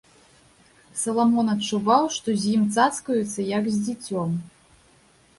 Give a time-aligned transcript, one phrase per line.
[1.01, 4.33] Саламон адчуваў, што з ім цацкаюцца, як з дзіцем.